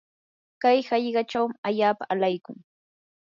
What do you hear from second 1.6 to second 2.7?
allaapam alaykun.